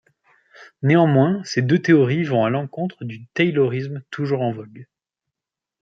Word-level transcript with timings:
Néanmoins, 0.81 1.43
ces 1.43 1.61
deux 1.61 1.77
théories 1.77 2.23
vont 2.23 2.43
à 2.43 2.49
l'encontre 2.49 3.05
du 3.05 3.27
taylorisme 3.35 4.01
toujours 4.09 4.41
en 4.41 4.51
vogue. 4.51 4.87